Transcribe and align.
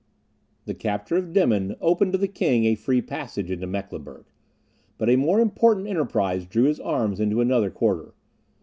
The 0.65 0.73
capture 0.73 1.15
of 1.17 1.31
Demmin 1.31 1.75
opened 1.79 2.13
to 2.13 2.17
the 2.17 2.27
king 2.27 2.65
a 2.65 2.73
free 2.73 3.03
passage 3.03 3.51
into 3.51 3.67
Mecklenburg; 3.67 4.25
but 4.97 5.11
a 5.11 5.15
more 5.15 5.39
important 5.39 5.85
enterprise 5.85 6.47
drew 6.47 6.63
his 6.63 6.79
arms 6.79 7.19
into 7.19 7.39
another 7.39 7.69
quarter. 7.69 8.15